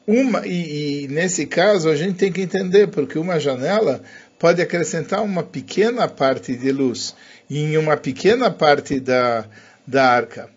Uma, 0.08 0.46
e, 0.46 1.04
e 1.04 1.08
nesse 1.08 1.46
caso 1.46 1.90
a 1.90 1.96
gente 1.96 2.18
tem 2.18 2.32
que 2.32 2.42
entender, 2.42 2.88
porque 2.88 3.20
uma 3.20 3.40
janela 3.40 4.02
pode 4.38 4.62
acrescentar 4.62 5.24
uma 5.24 5.44
pequena 5.44 6.08
parte 6.08 6.56
de 6.56 6.72
luz 6.72 7.16
em 7.50 7.78
uma 7.78 7.96
pequena 7.96 8.50
parte 8.50 9.00
da, 9.00 9.46
da 9.86 10.10
arca. 10.10 10.50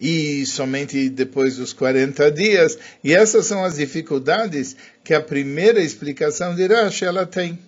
E 0.00 0.44
somente 0.44 1.08
depois 1.08 1.56
dos 1.56 1.72
40 1.72 2.30
dias. 2.30 2.78
E 3.02 3.14
essas 3.14 3.46
são 3.46 3.64
as 3.64 3.76
dificuldades 3.76 4.76
que 5.02 5.14
a 5.14 5.20
primeira 5.20 5.80
explicação 5.80 6.54
de 6.54 6.66
Rashi 6.66 7.04
ela 7.04 7.24
tem. 7.24 7.58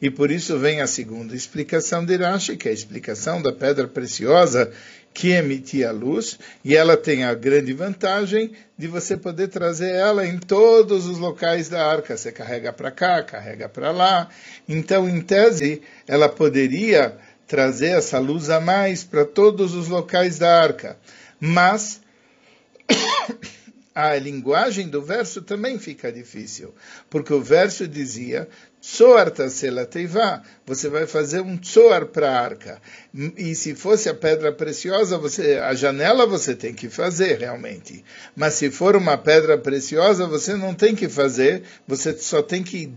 E 0.00 0.10
por 0.10 0.30
isso 0.30 0.58
vem 0.58 0.80
a 0.80 0.86
segunda 0.86 1.34
explicação 1.34 2.04
de 2.04 2.16
Rashi, 2.16 2.56
que 2.56 2.68
é 2.68 2.70
a 2.70 2.74
explicação 2.74 3.40
da 3.40 3.52
pedra 3.52 3.86
preciosa 3.86 4.70
que 5.12 5.30
emitia 5.30 5.92
luz, 5.92 6.38
e 6.64 6.74
ela 6.74 6.96
tem 6.96 7.22
a 7.22 7.32
grande 7.34 7.72
vantagem 7.72 8.50
de 8.76 8.88
você 8.88 9.16
poder 9.16 9.46
trazer 9.46 9.92
ela 9.92 10.26
em 10.26 10.38
todos 10.38 11.06
os 11.06 11.18
locais 11.18 11.68
da 11.68 11.86
arca. 11.86 12.16
Você 12.16 12.32
carrega 12.32 12.72
para 12.72 12.90
cá, 12.90 13.22
carrega 13.22 13.68
para 13.68 13.92
lá. 13.92 14.28
Então, 14.68 15.08
em 15.08 15.20
tese, 15.20 15.82
ela 16.08 16.28
poderia 16.28 17.16
trazer 17.46 17.90
essa 17.90 18.18
luz 18.18 18.50
a 18.50 18.60
mais 18.60 19.04
para 19.04 19.24
todos 19.24 19.74
os 19.74 19.88
locais 19.88 20.38
da 20.38 20.60
arca. 20.60 20.96
Mas 21.38 22.00
a 23.94 24.16
linguagem 24.16 24.88
do 24.88 25.00
verso 25.00 25.40
também 25.40 25.78
fica 25.78 26.10
difícil, 26.10 26.74
porque 27.08 27.32
o 27.32 27.40
verso 27.40 27.86
dizia 27.86 28.48
Tzoar 28.82 29.30
Tasela 29.30 29.86
Teiva, 29.86 30.42
você 30.66 30.88
vai 30.88 31.06
fazer 31.06 31.40
um 31.40 31.56
tzoar 31.56 32.06
para 32.06 32.30
a 32.30 32.38
arca. 32.38 32.82
E 33.36 33.54
se 33.54 33.74
fosse 33.74 34.08
a 34.10 34.14
pedra 34.14 34.52
preciosa, 34.52 35.16
você, 35.16 35.58
a 35.58 35.72
janela 35.74 36.26
você 36.26 36.54
tem 36.54 36.74
que 36.74 36.90
fazer 36.90 37.38
realmente. 37.38 38.04
Mas 38.36 38.54
se 38.54 38.70
for 38.70 38.96
uma 38.96 39.16
pedra 39.16 39.56
preciosa, 39.56 40.26
você 40.26 40.54
não 40.54 40.74
tem 40.74 40.94
que 40.94 41.08
fazer, 41.08 41.62
você 41.86 42.12
só 42.18 42.42
tem 42.42 42.62
que 42.62 42.92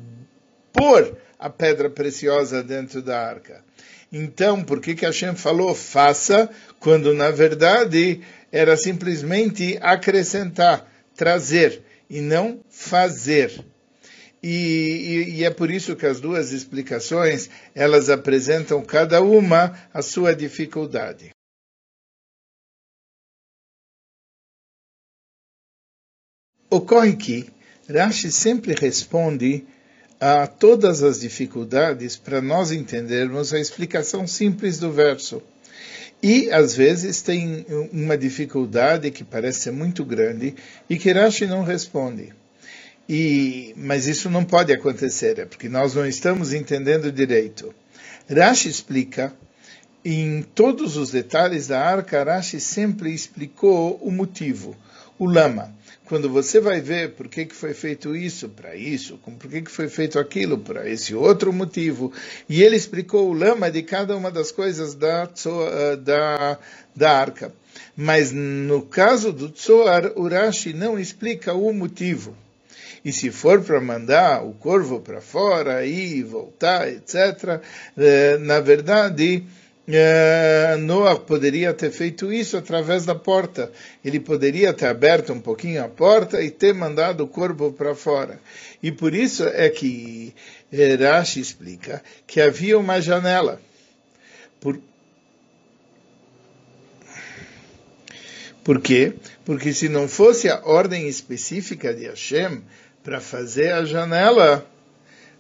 pôr 0.73 1.15
a 1.39 1.49
pedra 1.49 1.89
preciosa 1.89 2.63
dentro 2.63 3.01
da 3.01 3.21
arca. 3.21 3.66
Então, 4.11 4.63
por 4.63 4.81
que, 4.81 4.95
que 4.95 5.05
Hashem 5.05 5.35
falou 5.35 5.75
faça, 5.75 6.49
quando 6.79 7.13
na 7.13 7.29
verdade 7.29 8.21
era 8.51 8.77
simplesmente 8.77 9.77
acrescentar, 9.81 10.89
trazer, 11.15 11.83
e 12.09 12.21
não 12.21 12.61
fazer? 12.69 13.65
E, 14.41 14.49
e, 14.49 15.29
e, 15.39 15.43
é 15.43 15.49
por 15.49 15.69
isso 15.69 15.95
que 15.95 16.05
as 16.05 16.21
duas 16.21 16.51
explicações 16.51 17.49
elas 17.75 18.09
apresentam 18.09 18.83
cada 18.83 19.21
uma 19.21 19.77
a 19.93 20.01
sua 20.01 20.33
dificuldade. 20.33 21.31
Ocorre 26.69 27.15
que 27.15 27.49
Rashi 27.89 28.31
sempre 28.31 28.73
responde 28.73 29.65
a 30.19 30.47
todas 30.47 31.03
as 31.03 31.19
dificuldades 31.19 32.15
para 32.15 32.41
nós 32.41 32.71
entendermos 32.71 33.53
a 33.53 33.59
explicação 33.59 34.25
simples 34.25 34.79
do 34.79 34.91
verso. 34.91 35.41
E, 36.21 36.49
às 36.51 36.75
vezes, 36.75 37.21
tem 37.21 37.65
uma 37.91 38.17
dificuldade 38.17 39.11
que 39.11 39.23
parece 39.23 39.61
ser 39.61 39.71
muito 39.71 40.03
grande 40.03 40.55
e 40.89 40.97
que 40.97 41.11
Rashi 41.11 41.45
não 41.45 41.63
responde. 41.63 42.33
E, 43.07 43.73
mas 43.77 44.07
isso 44.07 44.29
não 44.29 44.43
pode 44.43 44.73
acontecer, 44.73 45.39
é 45.39 45.45
porque 45.45 45.69
nós 45.69 45.93
não 45.93 46.05
estamos 46.05 46.53
entendendo 46.53 47.11
direito. 47.11 47.73
Rashi 48.29 48.67
explica, 48.67 49.31
em 50.03 50.41
todos 50.41 50.97
os 50.97 51.11
detalhes 51.11 51.67
da 51.67 51.79
arca, 51.79 52.23
Rashi 52.23 52.59
sempre 52.59 53.13
explicou 53.13 53.95
o 54.01 54.11
motivo, 54.11 54.75
o 55.19 55.25
lama 55.25 55.77
quando 56.07 56.29
você 56.29 56.59
vai 56.59 56.79
ver 56.79 57.11
por 57.11 57.27
que, 57.27 57.45
que 57.45 57.55
foi 57.55 57.73
feito 57.73 58.15
isso 58.15 58.47
para 58.47 58.75
isso, 58.75 59.17
por 59.17 59.49
que, 59.49 59.61
que 59.61 59.71
foi 59.71 59.89
feito 59.89 60.17
aquilo 60.17 60.57
para 60.57 60.89
esse 60.89 61.13
outro 61.13 61.51
motivo, 61.51 62.13
e 62.47 62.63
ele 62.63 62.77
explicou 62.77 63.29
o 63.29 63.33
lama 63.33 63.69
de 63.69 63.83
cada 63.83 64.15
uma 64.15 64.31
das 64.31 64.51
coisas 64.51 64.95
da, 64.95 65.23
eh, 65.23 65.95
da, 65.97 66.57
da 66.95 67.11
arca. 67.11 67.53
Mas 67.95 68.31
no 68.31 68.83
caso 68.83 69.33
do 69.33 69.49
Tzoar, 69.49 70.13
Urashi 70.17 70.71
não 70.71 70.97
explica 70.97 71.53
o 71.53 71.73
motivo. 71.73 72.35
E 73.03 73.11
se 73.11 73.29
for 73.29 73.61
para 73.61 73.79
mandar 73.79 74.43
o 74.43 74.53
corvo 74.53 74.99
para 75.01 75.21
fora, 75.21 75.85
e 75.85 76.23
voltar, 76.23 76.87
etc., 76.87 77.61
eh, 77.97 78.37
na 78.39 78.59
verdade, 78.59 79.43
é, 79.89 80.75
Noah 80.77 81.17
poderia 81.17 81.73
ter 81.73 81.91
feito 81.91 82.31
isso 82.31 82.57
através 82.57 83.05
da 83.05 83.15
porta. 83.15 83.71
Ele 84.03 84.19
poderia 84.19 84.73
ter 84.73 84.87
aberto 84.87 85.31
um 85.31 85.39
pouquinho 85.39 85.83
a 85.83 85.87
porta 85.87 86.41
e 86.41 86.51
ter 86.51 86.73
mandado 86.73 87.23
o 87.23 87.27
corpo 87.27 87.71
para 87.71 87.95
fora. 87.95 88.39
E 88.83 88.91
por 88.91 89.15
isso 89.15 89.47
é 89.47 89.69
que 89.69 90.33
Rashi 90.99 91.39
explica 91.39 92.03
que 92.25 92.41
havia 92.41 92.77
uma 92.77 92.99
janela. 92.99 93.61
Por, 94.59 94.77
por 98.61 98.81
quê? 98.81 99.13
Porque 99.45 99.73
se 99.73 99.87
não 99.87 100.09
fosse 100.09 100.49
a 100.49 100.59
ordem 100.65 101.07
específica 101.07 101.93
de 101.93 102.07
Hashem 102.07 102.61
para 103.01 103.21
fazer 103.21 103.71
a 103.71 103.85
janela, 103.85 104.69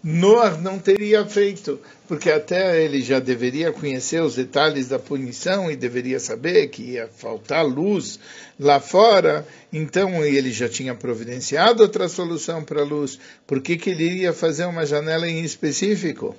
Noah 0.03 0.57
não 0.57 0.77
teria 0.77 1.25
feito, 1.25 1.79
porque 2.07 2.29
até 2.29 2.83
ele 2.83 3.01
já 3.01 3.19
deveria 3.19 3.71
conhecer 3.71 4.21
os 4.21 4.35
detalhes 4.35 4.87
da 4.87 4.99
punição 4.99 5.71
e 5.71 5.75
deveria 5.75 6.19
saber 6.19 6.67
que 6.67 6.83
ia 6.83 7.07
faltar 7.07 7.65
luz 7.65 8.19
lá 8.59 8.79
fora, 8.79 9.45
então 9.73 10.23
ele 10.23 10.51
já 10.51 10.69
tinha 10.69 10.93
providenciado 10.93 11.83
outra 11.83 12.07
solução 12.07 12.63
para 12.63 12.81
a 12.81 12.85
luz, 12.85 13.19
por 13.45 13.61
que, 13.61 13.75
que 13.75 13.89
ele 13.89 14.03
iria 14.03 14.33
fazer 14.33 14.65
uma 14.65 14.85
janela 14.85 15.27
em 15.27 15.43
específico? 15.43 16.35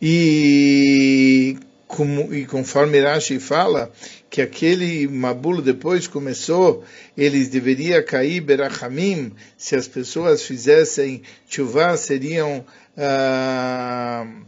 E, 0.00 1.58
como, 1.90 2.32
e 2.32 2.46
conforme 2.46 3.00
Rashi 3.00 3.40
fala, 3.40 3.90
que 4.30 4.40
aquele 4.40 5.08
Mabulo 5.08 5.60
depois 5.60 6.06
começou, 6.06 6.84
eles 7.18 7.48
deveriam 7.48 8.00
cair 8.04 8.40
Berachamim, 8.40 9.32
se 9.58 9.74
as 9.74 9.88
pessoas 9.88 10.44
fizessem 10.44 11.22
chuvá, 11.48 11.96
seriam 11.96 12.64
uh, 12.96 14.46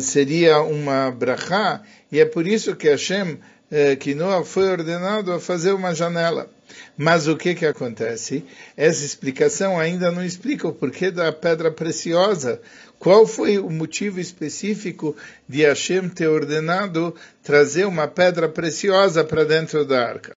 seria 0.00 0.62
uma 0.62 1.10
brachá, 1.10 1.82
e 2.10 2.18
é 2.18 2.24
por 2.24 2.46
isso 2.46 2.74
que 2.74 2.88
Hashem, 2.88 3.38
uh, 3.70 3.96
que 3.96 4.14
Noah 4.14 4.44
foi 4.44 4.68
ordenado 4.68 5.32
a 5.32 5.40
fazer 5.40 5.72
uma 5.72 5.94
janela. 5.94 6.50
Mas 6.96 7.26
o 7.28 7.36
que 7.36 7.54
que 7.54 7.66
acontece? 7.66 8.44
Essa 8.76 9.04
explicação 9.04 9.78
ainda 9.78 10.10
não 10.10 10.24
explica 10.24 10.68
o 10.68 10.72
porquê 10.72 11.10
da 11.10 11.32
pedra 11.32 11.70
preciosa. 11.70 12.60
Qual 12.98 13.26
foi 13.26 13.58
o 13.58 13.68
motivo 13.68 14.20
específico 14.20 15.16
de 15.48 15.62
Hashem 15.62 16.08
ter 16.08 16.28
ordenado 16.28 17.14
trazer 17.42 17.84
uma 17.84 18.08
pedra 18.08 18.48
preciosa 18.48 19.24
para 19.24 19.44
dentro 19.44 19.84
da 19.84 20.06
arca? 20.06 20.32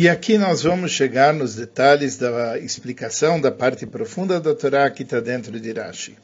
E 0.00 0.08
aqui 0.08 0.38
nós 0.38 0.62
vamos 0.62 0.92
chegar 0.92 1.34
nos 1.34 1.56
detalhes 1.56 2.16
da 2.16 2.56
explicação 2.56 3.40
da 3.40 3.50
parte 3.50 3.84
profunda 3.84 4.38
da 4.38 4.54
Torá 4.54 4.88
que 4.90 5.02
está 5.02 5.18
dentro 5.18 5.58
de 5.58 5.72
Rashi. 5.72 6.16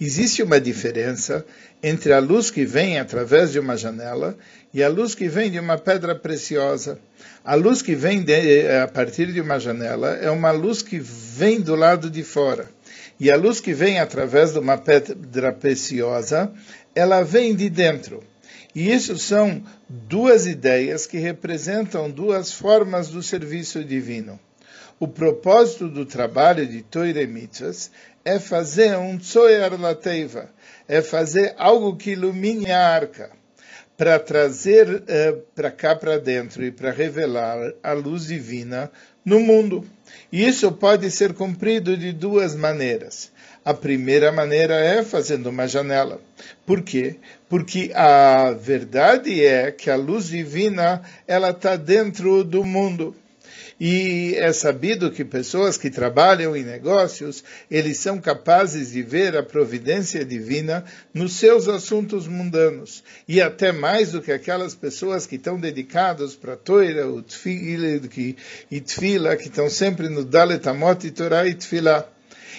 Existe 0.00 0.42
uma 0.42 0.60
diferença 0.60 1.44
entre 1.82 2.12
a 2.12 2.18
luz 2.18 2.50
que 2.50 2.64
vem 2.64 2.98
através 2.98 3.52
de 3.52 3.58
uma 3.58 3.76
janela 3.76 4.36
e 4.72 4.82
a 4.82 4.88
luz 4.88 5.14
que 5.14 5.28
vem 5.28 5.50
de 5.50 5.58
uma 5.58 5.78
pedra 5.78 6.14
preciosa. 6.14 6.98
A 7.44 7.54
luz 7.54 7.82
que 7.82 7.94
vem 7.94 8.22
de, 8.22 8.68
a 8.82 8.88
partir 8.88 9.32
de 9.32 9.40
uma 9.40 9.58
janela 9.58 10.16
é 10.16 10.30
uma 10.30 10.50
luz 10.50 10.82
que 10.82 10.98
vem 10.98 11.60
do 11.60 11.74
lado 11.74 12.10
de 12.10 12.22
fora. 12.22 12.68
E 13.18 13.30
a 13.30 13.36
luz 13.36 13.60
que 13.60 13.72
vem 13.72 13.98
através 13.98 14.52
de 14.52 14.58
uma 14.58 14.76
pedra 14.76 15.52
preciosa, 15.52 16.52
ela 16.94 17.22
vem 17.22 17.54
de 17.54 17.70
dentro. 17.70 18.22
E 18.74 18.92
isso 18.92 19.16
são 19.16 19.62
duas 19.88 20.46
ideias 20.46 21.06
que 21.06 21.16
representam 21.16 22.10
duas 22.10 22.52
formas 22.52 23.08
do 23.08 23.22
serviço 23.22 23.82
divino. 23.82 24.38
O 24.98 25.06
propósito 25.06 25.88
do 25.88 26.06
trabalho 26.06 26.66
de 26.66 26.82
Mitzvahs 27.26 27.90
é 28.24 28.38
fazer 28.38 28.96
um 28.96 29.18
Tzoyar 29.18 29.78
Lateiva, 29.78 30.48
é 30.88 31.02
fazer 31.02 31.54
algo 31.58 31.96
que 31.96 32.12
ilumine 32.12 32.72
a 32.72 32.88
arca, 32.88 33.30
para 33.94 34.18
trazer 34.18 35.02
eh, 35.06 35.36
para 35.54 35.70
cá 35.70 35.94
para 35.94 36.18
dentro 36.18 36.64
e 36.64 36.70
para 36.70 36.90
revelar 36.92 37.74
a 37.82 37.92
luz 37.92 38.26
divina 38.26 38.90
no 39.22 39.38
mundo. 39.38 39.84
E 40.32 40.46
isso 40.46 40.72
pode 40.72 41.10
ser 41.10 41.34
cumprido 41.34 41.94
de 41.94 42.12
duas 42.12 42.54
maneiras. 42.54 43.30
A 43.62 43.74
primeira 43.74 44.32
maneira 44.32 44.76
é 44.76 45.02
fazendo 45.02 45.50
uma 45.50 45.68
janela. 45.68 46.20
Por 46.64 46.82
quê? 46.82 47.16
Porque 47.50 47.90
a 47.94 48.52
verdade 48.52 49.44
é 49.44 49.70
que 49.70 49.90
a 49.90 49.96
luz 49.96 50.28
divina 50.28 51.02
ela 51.26 51.50
está 51.50 51.76
dentro 51.76 52.42
do 52.42 52.64
mundo. 52.64 53.14
E 53.78 54.34
é 54.36 54.52
sabido 54.52 55.10
que 55.10 55.24
pessoas 55.24 55.76
que 55.76 55.90
trabalham 55.90 56.56
em 56.56 56.64
negócios, 56.64 57.44
eles 57.70 57.98
são 57.98 58.20
capazes 58.20 58.92
de 58.92 59.02
ver 59.02 59.36
a 59.36 59.42
providência 59.42 60.24
divina 60.24 60.84
nos 61.12 61.34
seus 61.34 61.68
assuntos 61.68 62.26
mundanos. 62.26 63.04
E 63.28 63.40
até 63.40 63.72
mais 63.72 64.12
do 64.12 64.22
que 64.22 64.32
aquelas 64.32 64.74
pessoas 64.74 65.26
que 65.26 65.36
estão 65.36 65.60
dedicadas 65.60 66.34
para 66.34 66.54
a 66.54 66.56
Toira, 66.56 67.06
o 67.06 67.22
Tfila, 67.22 68.00
e 68.70 68.80
Tfila, 68.80 69.36
que 69.36 69.48
estão 69.48 69.68
sempre 69.68 70.08
no 70.08 70.24
Dalet 70.24 70.66
Amot 70.68 71.06
e 71.06 71.10
Torah 71.10 71.46
e 71.46 71.54
Tfila. 71.54 72.15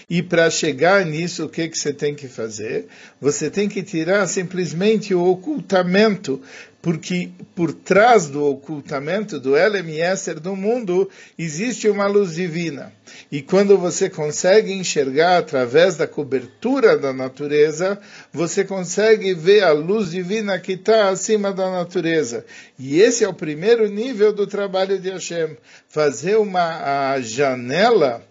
E 0.10 0.22
para 0.22 0.50
chegar 0.50 1.06
nisso, 1.06 1.46
o 1.46 1.50
que, 1.50 1.68
que 1.68 1.78
você 1.78 1.92
tem 1.92 2.16
que 2.16 2.30
fazer? 2.30 2.88
Você 3.20 3.50
tem 3.50 3.68
que 3.68 3.84
tirar 3.84 4.26
simplesmente 4.26 5.14
o 5.14 5.22
ocultamento, 5.26 6.42
porque 6.82 7.30
por 7.54 7.74
trás 7.74 8.30
do 8.30 8.46
ocultamento 8.46 9.38
do 9.38 9.58
Elem 9.58 9.98
Yesser 9.98 10.40
do 10.40 10.56
mundo 10.56 11.10
existe 11.38 11.90
uma 11.90 12.08
luz 12.08 12.36
divina. 12.36 12.94
E 13.30 13.42
quando 13.42 13.78
você 13.78 14.10
consegue 14.10 14.72
enxergar 14.72 15.40
através 15.40 15.98
da 15.98 16.08
cobertura 16.08 16.98
da 16.98 17.12
natureza, 17.12 18.00
você 18.32 18.64
consegue 18.64 19.34
ver 19.34 19.62
a 19.64 19.74
luz 19.74 20.12
divina 20.12 20.58
que 20.58 20.74
está 20.74 21.10
acima 21.10 21.52
da 21.52 21.70
natureza. 21.70 22.46
E 22.80 23.02
esse 23.02 23.26
é 23.26 23.28
o 23.28 23.34
primeiro 23.34 23.90
nível 23.90 24.32
do 24.32 24.48
trabalho 24.48 24.98
de 24.98 25.10
Hashem. 25.10 25.58
Fazer 25.90 26.38
uma 26.38 27.20
janela 27.20 28.27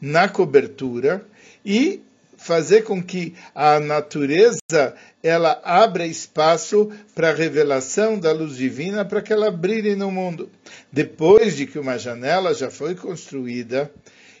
na 0.00 0.28
cobertura 0.28 1.24
e 1.64 2.02
fazer 2.36 2.82
com 2.82 3.02
que 3.02 3.34
a 3.54 3.78
natureza 3.78 4.94
ela 5.22 5.60
abra 5.62 6.06
espaço 6.06 6.90
para 7.14 7.30
a 7.30 7.34
revelação 7.34 8.18
da 8.18 8.32
luz 8.32 8.56
divina 8.56 9.04
para 9.04 9.20
que 9.20 9.32
ela 9.32 9.50
brilhe 9.50 9.94
no 9.94 10.10
mundo. 10.10 10.48
Depois 10.90 11.54
de 11.54 11.66
que 11.66 11.78
uma 11.78 11.98
janela 11.98 12.54
já 12.54 12.70
foi 12.70 12.94
construída 12.94 13.90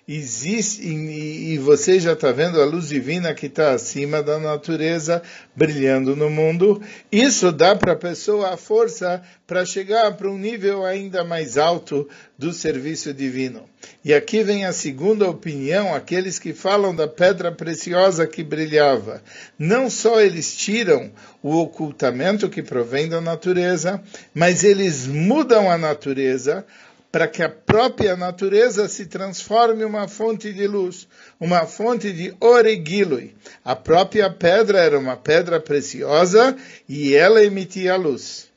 existe 0.06 0.82
e, 0.82 1.54
e 1.54 1.58
você 1.58 2.00
já 2.00 2.12
está 2.12 2.32
vendo 2.32 2.60
a 2.60 2.64
luz 2.64 2.88
divina 2.88 3.34
que 3.34 3.46
está 3.46 3.72
acima 3.72 4.22
da 4.22 4.38
natureza 4.38 5.22
brilhando 5.54 6.16
no 6.16 6.28
mundo. 6.28 6.82
Isso 7.10 7.52
dá 7.52 7.76
para 7.76 7.92
a 7.92 7.96
pessoa 7.96 8.54
a 8.54 8.56
força 8.56 9.22
para 9.46 9.64
chegar 9.64 10.16
para 10.16 10.30
um 10.30 10.38
nível 10.38 10.84
ainda 10.84 11.24
mais 11.24 11.58
alto 11.58 12.08
do 12.38 12.52
serviço 12.52 13.12
divino. 13.12 13.68
E 14.04 14.14
aqui 14.14 14.42
vem 14.42 14.64
a 14.64 14.72
segunda 14.72 15.28
opinião, 15.28 15.94
aqueles 15.94 16.38
que 16.38 16.52
falam 16.54 16.94
da 16.94 17.06
pedra 17.06 17.52
preciosa 17.52 18.26
que 18.26 18.42
brilhava. 18.42 19.22
Não 19.58 19.90
só 19.90 20.20
eles 20.20 20.56
tiram 20.56 21.10
o 21.42 21.56
ocultamento 21.56 22.48
que 22.48 22.62
provém 22.62 23.08
da 23.08 23.20
natureza, 23.20 24.02
mas 24.34 24.64
eles 24.64 25.06
mudam 25.06 25.70
a 25.70 25.76
natureza 25.76 26.64
para 27.10 27.26
que 27.26 27.42
a 27.42 27.48
própria 27.48 28.16
natureza 28.16 28.88
se 28.88 29.06
transforme 29.06 29.82
em 29.82 29.86
uma 29.86 30.06
fonte 30.06 30.52
de 30.52 30.66
luz, 30.66 31.08
uma 31.40 31.66
fonte 31.66 32.12
de 32.12 32.34
oregilui. 32.40 33.34
A 33.64 33.74
própria 33.74 34.30
pedra 34.30 34.78
era 34.78 34.98
uma 34.98 35.16
pedra 35.16 35.58
preciosa 35.58 36.56
e 36.88 37.14
ela 37.14 37.42
emitia 37.42 37.96
luz. 37.96 38.49